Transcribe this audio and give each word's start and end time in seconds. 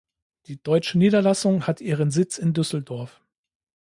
Die 0.47 0.57
deutsche 0.59 0.97
Niederlassung 0.97 1.67
hat 1.67 1.79
ihren 1.79 2.09
Sitz 2.09 2.39
in 2.39 2.53
Düsseldorf. 2.53 3.21